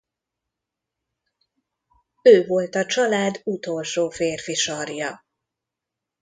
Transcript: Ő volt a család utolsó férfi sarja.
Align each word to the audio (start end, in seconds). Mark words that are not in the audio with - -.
Ő 2.21 2.45
volt 2.47 2.75
a 2.75 2.85
család 2.85 3.41
utolsó 3.43 4.09
férfi 4.09 4.53
sarja. 4.55 5.25